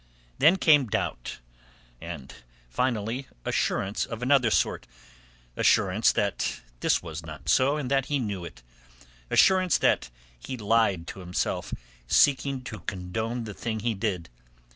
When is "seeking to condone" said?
12.07-13.43